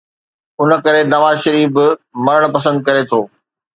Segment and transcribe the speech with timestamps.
[0.61, 1.85] ان ڪري نواز شريف به
[2.25, 3.21] مرڻ پسند ڪري ٿو.